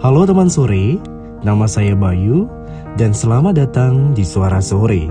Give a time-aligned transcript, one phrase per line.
[0.00, 0.96] Halo teman sore,
[1.44, 2.48] nama saya Bayu
[2.96, 5.08] dan selamat datang di Suara Sore.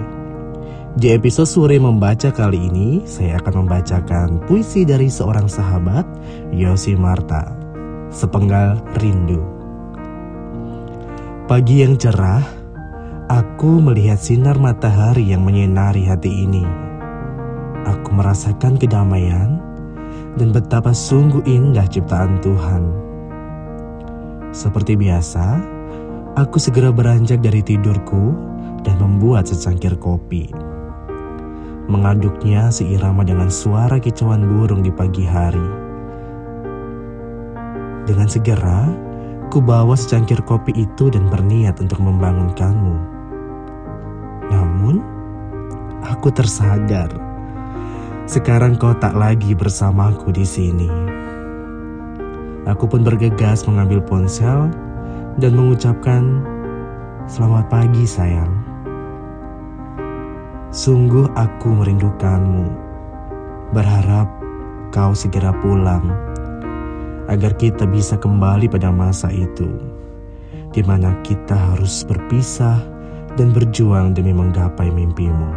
[0.98, 6.10] Di episode sore membaca kali ini, saya akan membacakan puisi dari seorang sahabat,
[6.50, 7.54] Yosi Marta,
[8.10, 9.46] Sepenggal Rindu.
[11.46, 12.42] Pagi yang cerah,
[13.30, 16.66] aku melihat sinar matahari yang menyinari hati ini.
[17.86, 19.62] Aku merasakan kedamaian
[20.42, 23.09] dan betapa sungguh indah ciptaan Tuhan
[24.50, 25.62] seperti biasa,
[26.34, 28.34] aku segera beranjak dari tidurku
[28.82, 30.50] dan membuat secangkir kopi.
[31.90, 35.70] Mengaduknya seirama dengan suara kicauan burung di pagi hari.
[38.06, 38.90] Dengan segera,
[39.54, 42.98] ku bawa secangkir kopi itu dan berniat untuk membangunkanmu.
[44.50, 45.02] Namun,
[46.06, 47.10] aku tersadar.
[48.30, 51.09] Sekarang kau tak lagi bersamaku di sini.
[52.70, 54.70] Aku pun bergegas mengambil ponsel
[55.42, 56.46] dan mengucapkan
[57.26, 58.54] selamat pagi sayang.
[60.70, 62.70] Sungguh aku merindukanmu.
[63.74, 64.30] Berharap
[64.94, 66.14] kau segera pulang
[67.26, 69.70] agar kita bisa kembali pada masa itu
[70.70, 72.78] di mana kita harus berpisah
[73.34, 75.50] dan berjuang demi menggapai mimpimu.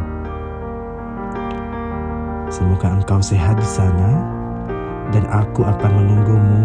[2.48, 4.20] Semoga engkau sehat di sana
[5.12, 6.61] dan aku akan menunggumu.